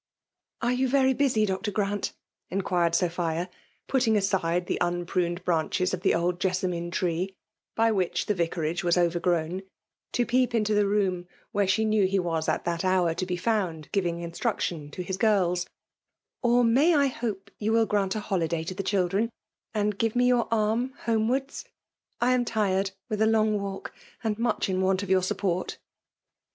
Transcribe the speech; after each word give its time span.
"Are 0.63 0.73
you 0.73 0.87
very 0.87 1.13
busy. 1.13 1.45
Dr. 1.45 1.69
Grant?" 1.69 2.13
inquired 2.49 2.93
Sophia^ 2.93 3.49
putting 3.87 4.17
aside 4.17 4.65
the 4.65 4.79
unpruned 4.81 5.45
branches 5.45 5.93
of 5.93 6.01
the 6.01 6.15
old 6.15 6.39
jessamine 6.39 6.89
tree, 6.89 7.35
by 7.75 7.91
which 7.91 8.25
the 8.25 8.33
vicar 8.33 8.63
FEMALK 8.63 8.77
DOMINATION. 8.79 9.03
237 9.29 9.29
age 9.29 9.61
was 9.61 9.61
overgrown^ 9.61 9.67
to 10.13 10.25
peep 10.25 10.55
into 10.55 10.73
the 10.73 10.87
room 10.87 11.27
where 11.51 11.67
she 11.67 11.85
kni^w 11.85 12.07
he 12.07 12.17
was 12.17 12.49
at 12.49 12.65
that 12.65 12.81
hoiir 12.81 13.15
to 13.15 13.25
be 13.27 13.37
founds 13.37 13.89
giving 13.91 14.21
instruction 14.21 14.89
to 14.89 15.03
his 15.03 15.19
gpbrls;— 15.19 15.67
'^or 16.43 16.67
may 16.67 16.95
I 16.95 17.05
hope 17.05 17.51
you 17.59 17.71
will 17.71 17.85
grant 17.85 18.15
a 18.15 18.21
holiday 18.21 18.63
to 18.63 18.73
the 18.73 18.81
children^ 18.81 19.29
and 19.71 19.99
give 19.99 20.15
me 20.15 20.25
your 20.25 20.47
arm 20.51 20.95
homewards?— 21.05 21.65
I 22.19 22.31
am 22.33 22.43
tired 22.43 22.89
with 23.07 23.21
a 23.21 23.27
long 23.27 23.51
w 23.57 23.79
alk> 23.81 23.91
and 24.23 24.39
much 24.39 24.67
in 24.67 24.81
want 24.81 25.03
of 25.03 25.11
your 25.11 25.21
support." 25.21 25.77